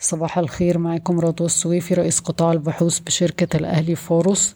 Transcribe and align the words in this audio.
صباح 0.00 0.38
الخير 0.38 0.78
معاكم 0.78 1.20
رضوى 1.20 1.46
السويفي 1.46 1.94
رئيس 1.94 2.20
قطاع 2.20 2.52
البحوث 2.52 2.98
بشركة 2.98 3.56
الأهلي 3.56 3.94
فاروس 3.94 4.54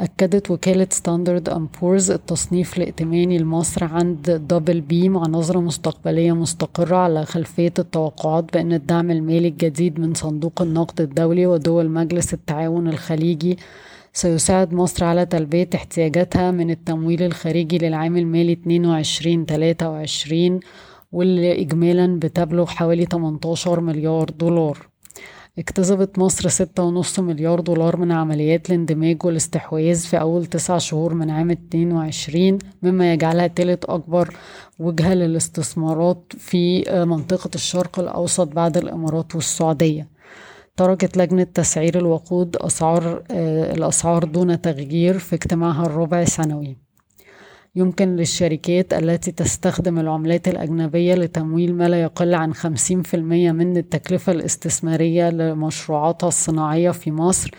أكدت 0.00 0.50
وكالة 0.50 0.86
ستاندرد 0.90 1.48
أند 1.48 1.68
بورز 1.80 2.10
التصنيف 2.10 2.76
الائتماني 2.76 3.38
لمصر 3.38 3.84
عند 3.84 4.30
double 4.30 4.80
B 4.80 5.08
مع 5.08 5.20
نظرة 5.20 5.60
مستقبلية 5.60 6.32
مستقرة 6.32 6.96
على 6.96 7.24
خلفية 7.24 7.72
التوقعات 7.78 8.52
بأن 8.52 8.72
الدعم 8.72 9.10
المالي 9.10 9.48
الجديد 9.48 10.00
من 10.00 10.14
صندوق 10.14 10.62
النقد 10.62 11.00
الدولي 11.00 11.46
ودول 11.46 11.90
مجلس 11.90 12.34
التعاون 12.34 12.88
الخليجي 12.88 13.58
سيساعد 14.12 14.72
مصر 14.74 15.04
على 15.04 15.26
تلبية 15.26 15.68
احتياجاتها 15.74 16.50
من 16.50 16.70
التمويل 16.70 17.22
الخارجي 17.22 17.78
للعام 17.78 18.16
المالي 18.16 18.58
22-23 20.60 20.64
واللي 21.14 21.60
إجمالا 21.60 22.18
بتبلغ 22.18 22.66
حوالي 22.66 23.04
18 23.04 23.80
مليار 23.80 24.24
دولار. 24.30 24.88
اكتسبت 25.58 26.18
مصر 26.18 26.48
ستة 26.48 26.82
ونص 26.82 27.20
مليار 27.20 27.60
دولار 27.60 27.96
من 27.96 28.12
عمليات 28.12 28.70
الاندماج 28.70 29.24
والاستحواذ 29.24 30.00
في 30.00 30.20
أول 30.20 30.46
تسع 30.46 30.78
شهور 30.78 31.14
من 31.14 31.30
عام 31.30 31.50
22 31.50 32.58
مما 32.82 33.12
يجعلها 33.12 33.46
تالت 33.46 33.84
أكبر 33.84 34.36
وجهة 34.78 35.14
للاستثمارات 35.14 36.32
في 36.38 36.84
منطقة 37.06 37.50
الشرق 37.54 37.98
الأوسط 38.00 38.48
بعد 38.48 38.76
الإمارات 38.76 39.34
والسعودية. 39.34 40.08
تركت 40.76 41.16
لجنة 41.16 41.42
تسعير 41.42 41.98
الوقود 41.98 42.56
أسعار 42.56 43.22
الأسعار 43.30 44.24
دون 44.24 44.60
تغيير 44.60 45.18
في 45.18 45.34
اجتماعها 45.34 45.86
الربع 45.86 46.24
سنوي. 46.24 46.83
يمكن 47.76 48.16
للشركات 48.16 48.92
التي 48.92 49.32
تستخدم 49.32 49.98
العملات 49.98 50.48
الأجنبية 50.48 51.14
لتمويل 51.14 51.74
ما 51.74 51.88
لا 51.88 52.02
يقل 52.02 52.34
عن 52.34 52.54
50% 52.54 53.14
من 53.14 53.76
التكلفة 53.76 54.32
الاستثمارية 54.32 55.30
لمشروعاتها 55.30 56.28
الصناعية 56.28 56.90
في 56.90 57.12
مصر 57.12 57.50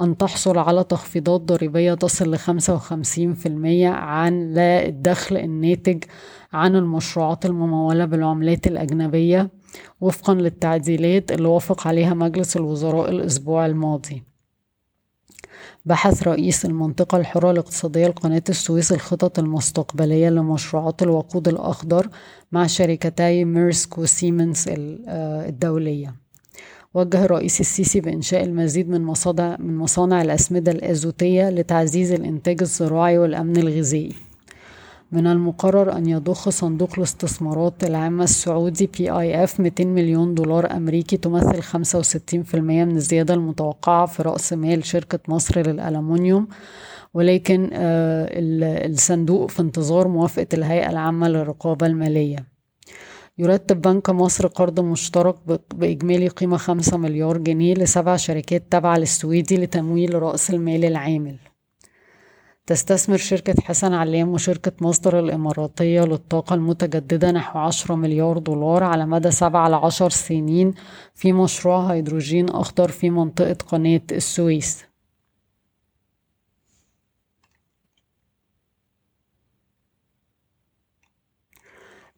أن 0.00 0.16
تحصل 0.16 0.58
على 0.58 0.84
تخفيضات 0.84 1.40
ضريبية 1.40 1.94
تصل 1.94 2.34
ل 2.34 2.38
55% 2.38 3.86
عن 3.86 4.52
لا 4.54 4.86
الدخل 4.86 5.36
الناتج 5.36 6.04
عن 6.52 6.76
المشروعات 6.76 7.46
الممولة 7.46 8.04
بالعملات 8.04 8.66
الأجنبية. 8.66 9.50
وفقا 10.00 10.34
للتعديلات 10.34 11.32
اللي 11.32 11.48
وافق 11.48 11.88
عليها 11.88 12.14
مجلس 12.14 12.56
الوزراء 12.56 13.10
الأسبوع 13.10 13.66
الماضي. 13.66 14.29
بحث 15.86 16.22
رئيس 16.22 16.64
المنطقة 16.64 17.18
الحرة 17.18 17.50
الاقتصادية 17.50 18.06
لقناة 18.06 18.42
السويس 18.48 18.92
الخطط 18.92 19.38
المستقبلية 19.38 20.28
لمشروعات 20.28 21.02
الوقود 21.02 21.48
الأخضر 21.48 22.08
مع 22.52 22.66
شركتي 22.66 23.44
ميرسك 23.44 23.98
وسيمنز 23.98 24.64
الدولية. 24.68 26.14
وجه 26.94 27.24
الرئيس 27.24 27.60
السيسي 27.60 28.00
بإنشاء 28.00 28.44
المزيد 28.44 28.88
من 28.88 29.02
مصانع 29.02 29.56
من 29.58 29.76
مصانع 29.76 30.22
الأسمدة 30.22 30.72
الأزوتية 30.72 31.50
لتعزيز 31.50 32.12
الإنتاج 32.12 32.56
الزراعي 32.62 33.18
والأمن 33.18 33.56
الغذائي. 33.56 34.12
من 35.12 35.26
المقرر 35.26 35.96
أن 35.96 36.06
يضخ 36.06 36.48
صندوق 36.48 36.90
الاستثمارات 36.98 37.84
العامة 37.84 38.24
السعودي 38.24 38.86
PIF 38.98 39.60
200 39.60 39.84
مليون 39.84 40.34
دولار 40.34 40.76
أمريكي 40.76 41.16
تمثل 41.16 41.62
65% 41.62 42.54
من 42.54 42.96
الزيادة 42.96 43.34
المتوقعة 43.34 44.06
في 44.06 44.22
رأس 44.22 44.52
مال 44.52 44.84
شركة 44.84 45.18
مصر 45.28 45.60
للألمنيوم 45.66 46.48
ولكن 47.14 47.70
الصندوق 47.72 49.50
في 49.50 49.62
انتظار 49.62 50.08
موافقة 50.08 50.46
الهيئة 50.54 50.90
العامة 50.90 51.28
للرقابة 51.28 51.86
المالية. 51.86 52.36
يرتب 53.38 53.80
بنك 53.82 54.10
مصر 54.10 54.46
قرض 54.46 54.80
مشترك 54.80 55.34
بإجمالي 55.74 56.28
قيمة 56.28 56.56
5 56.56 56.96
مليار 56.96 57.38
جنيه 57.38 57.74
لسبع 57.74 58.16
شركات 58.16 58.62
تابعة 58.70 58.96
للسويدي 58.96 59.56
لتمويل 59.56 60.22
رأس 60.22 60.50
المال 60.50 60.84
العامل. 60.84 61.36
تستثمر 62.70 63.16
شركة 63.16 63.54
حسن 63.62 63.92
علام 63.94 64.28
وشركة 64.28 64.72
مصدر 64.80 65.18
الإماراتية 65.18 66.00
للطاقة 66.00 66.54
المتجددة 66.54 67.30
نحو 67.30 67.58
عشرة 67.58 67.94
مليار 67.94 68.38
دولار 68.38 68.84
على 68.84 69.06
مدى 69.06 69.30
سبع 69.30 69.68
لعشر 69.68 70.10
سنين 70.10 70.74
في 71.14 71.32
مشروع 71.32 71.92
هيدروجين 71.92 72.48
أخضر 72.48 72.88
في 72.88 73.10
منطقة 73.10 73.56
قناة 73.68 74.00
السويس. 74.12 74.89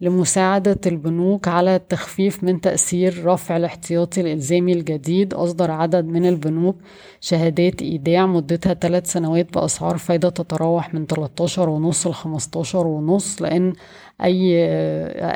لمساعدة 0.02 0.78
البنوك 0.86 1.48
على 1.48 1.76
التخفيف 1.76 2.44
من 2.44 2.60
تأثير 2.60 3.24
رفع 3.26 3.56
الاحتياطي 3.56 4.20
الإلزامي 4.20 4.72
الجديد 4.72 5.34
أصدر 5.34 5.70
عدد 5.70 6.04
من 6.04 6.26
البنوك 6.26 6.76
شهادات 7.20 7.82
إيداع 7.82 8.26
مدتها 8.26 8.74
ثلاث 8.74 9.12
سنوات 9.12 9.54
بأسعار 9.54 9.98
فايدة 9.98 10.28
تتراوح 10.28 10.94
من 10.94 11.06
13 11.06 11.68
ونص 11.68 12.06
ل 12.06 12.12
15 12.14 12.86
ونص 12.86 13.42
لأن 13.42 13.72
أي 14.24 14.64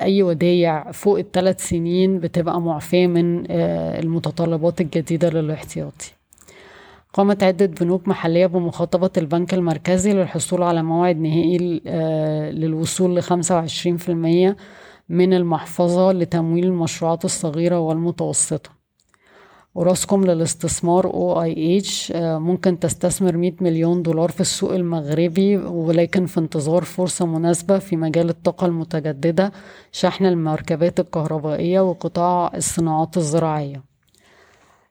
أي 0.03 0.22
ودايع 0.22 0.93
فوق 0.93 1.19
الثلاث 1.19 1.69
سنين 1.69 2.19
بتبقى 2.21 2.60
معفاة 2.60 3.06
من 3.06 3.50
المتطلبات 3.50 4.81
الجديدة 4.81 5.31
للاحتياطي. 5.31 6.16
قامت 7.16 7.43
عدة 7.43 7.66
بنوك 7.66 8.09
محلية 8.09 8.47
بمخاطبة 8.47 9.10
البنك 9.16 9.54
المركزي 9.54 10.12
للحصول 10.12 10.62
على 10.62 10.82
موعد 10.82 11.16
نهائي 11.16 11.59
للوصول 12.53 13.16
لخمسة 13.16 13.54
وعشرين 13.54 13.97
في 13.97 14.09
المية 14.09 14.56
من 15.09 15.34
المحفظة 15.34 16.12
لتمويل 16.12 16.65
المشروعات 16.65 17.25
الصغيرة 17.25 17.81
والمتوسطة. 17.81 18.71
وراسكم 19.75 20.25
للاستثمار 20.25 21.06
OIH 21.12 22.16
ممكن 22.16 22.78
تستثمر 22.78 23.37
100 23.37 23.53
مليون 23.60 24.03
دولار 24.03 24.31
في 24.31 24.41
السوق 24.41 24.72
المغربي 24.75 25.56
ولكن 25.56 26.26
في 26.26 26.41
انتظار 26.41 26.84
فرصة 26.84 27.26
مناسبة 27.26 27.78
في 27.78 27.97
مجال 27.97 28.28
الطاقة 28.28 28.66
المتجددة 28.66 29.53
شحن 29.93 30.26
المركبات 30.26 31.00
الكهربائية 31.00 31.81
وقطاع 31.81 32.53
الصناعات 32.56 33.16
الزراعية. 33.16 33.96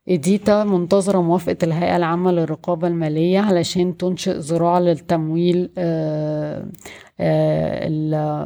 إديتا 0.09 0.63
منتظرة 0.63 1.21
موافقة 1.21 1.57
الهيئة 1.63 1.95
العامة 1.95 2.31
للرقابة 2.31 2.87
المالية 2.87 3.39
علشان 3.39 3.97
تنشئ 3.97 4.31
ذراع 4.37 4.79
للتمويل 4.79 5.69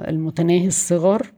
المتناهي 0.10 0.68
الصغر. 0.68 1.32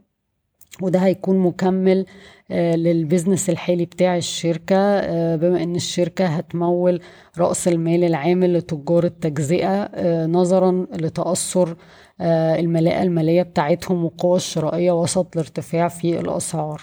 وده 0.81 0.99
هيكون 0.99 1.37
مكمل 1.39 2.05
للبزنس 2.51 3.49
الحالي 3.49 3.85
بتاع 3.85 4.17
الشركة 4.17 4.99
بما 5.35 5.63
إن 5.63 5.75
الشركة 5.75 6.25
هتمول 6.25 7.01
رأس 7.37 7.67
المال 7.67 8.03
العامل 8.03 8.53
لتجار 8.53 9.03
التجزئة 9.03 9.89
نظرا 10.25 10.87
لتأثر 10.93 11.75
الملاءة 12.21 13.03
المالية 13.03 13.41
بتاعتهم 13.43 14.03
والقوة 14.05 14.35
الشرائية 14.35 14.91
وسط 14.91 15.27
الارتفاع 15.37 15.87
في 15.87 16.19
الأسعار. 16.19 16.81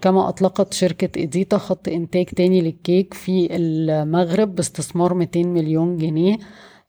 كما 0.00 0.28
أطلقت 0.28 0.74
شركة 0.74 1.22
إديتا 1.22 1.58
خط 1.58 1.88
إنتاج 1.88 2.24
تاني 2.26 2.60
للكيك 2.60 3.14
في 3.14 3.48
المغرب 3.56 4.54
باستثمار 4.54 5.14
200 5.14 5.42
مليون 5.42 5.96
جنيه. 5.96 6.38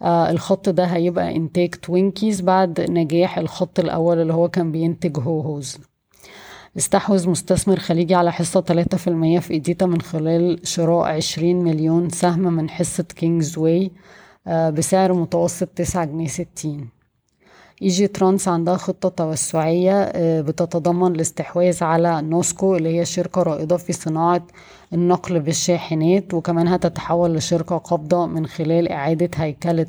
آه 0.02 0.32
الخط 0.32 0.70
ده 0.70 0.86
هيبقى 0.86 1.36
إنتاج 1.36 1.70
Twinkies 1.70 2.42
بعد 2.42 2.82
نجاح 2.82 3.38
الخط 3.38 3.80
الأول 3.80 4.22
اللي 4.22 4.34
هو 4.34 4.50
كان 4.50 4.72
بينتج 4.72 5.18
HoHos. 5.20 5.78
استحوذ 6.78 7.30
مستثمر 7.30 7.80
خليجي 7.80 8.16
على 8.16 8.32
حصة 8.32 8.62
3% 8.62 9.40
في 9.40 9.56
Edita 9.56 9.86
من 9.86 10.02
خلال 10.02 10.60
شراء 10.68 11.08
20 11.08 11.56
مليون 11.64 12.10
سهم 12.10 12.54
من 12.54 12.70
حصة 12.70 13.04
Kingsway 13.04 14.70
بسعر 14.70 15.14
متوسط 15.14 15.68
9 15.76 16.06
جنيه 16.06 16.28
60 16.28 16.90
Egytrans 17.82 18.48
عندها 18.48 18.78
خطة 18.78 19.10
توسعية 19.10 20.12
بتتضمن 20.42 21.16
الاستحواذ 21.16 21.84
على 21.84 22.22
NOSCO 22.22 22.76
اللي 22.76 23.00
هي 23.00 23.06
شركة 23.06 23.44
رائدة 23.44 23.78
في 23.78 23.94
صناعة 23.94 24.44
النقل 24.94 25.40
بالشاحنات 25.40 26.34
وكمان 26.34 26.68
هتتحول 26.68 27.34
لشركة 27.36 27.78
قابضة 27.78 28.26
من 28.26 28.48
خلال 28.48 28.88
إعادة 28.90 29.30
هيكلة 29.36 29.86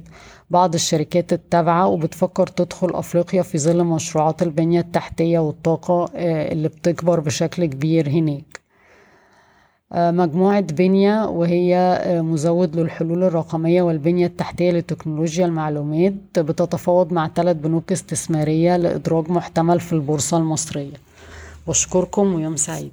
بعض 0.51 0.75
الشركات 0.75 1.33
التابعة 1.33 1.87
وبتفكر 1.87 2.47
تدخل 2.47 2.91
أفريقيا 2.95 3.43
في 3.43 3.59
ظل 3.59 3.85
مشروعات 3.85 4.43
البنية 4.43 4.81
التحتية 4.81 5.39
والطاقة 5.39 6.11
اللي 6.15 6.69
بتكبر 6.69 7.21
بشكل 7.21 7.65
كبير 7.67 8.09
هناك. 8.09 8.68
مجموعة 9.95 10.61
بنية 10.61 11.25
وهي 11.29 12.01
مزود 12.23 12.77
للحلول 12.77 13.23
الرقمية 13.25 13.83
والبنية 13.83 14.27
التحتية 14.27 14.71
لتكنولوجيا 14.71 15.47
المعلومات 15.47 16.15
بتتفاوض 16.39 17.13
مع 17.13 17.29
ثلاث 17.29 17.57
بنوك 17.57 17.93
استثمارية 17.93 18.77
لإدراج 18.77 19.31
محتمل 19.31 19.81
في 19.81 19.93
البورصة 19.93 20.37
المصرية. 20.37 20.95
بشكركم 21.69 22.35
ويوم 22.35 22.57
سعيد. 22.57 22.93